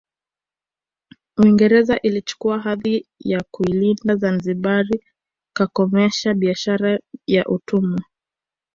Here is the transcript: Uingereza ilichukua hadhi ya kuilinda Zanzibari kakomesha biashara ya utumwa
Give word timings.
Uingereza 1.37 1.99
ilichukua 2.01 2.59
hadhi 2.59 3.07
ya 3.19 3.43
kuilinda 3.51 4.15
Zanzibari 4.15 5.03
kakomesha 5.55 6.33
biashara 6.33 6.99
ya 7.27 7.45
utumwa 7.45 8.03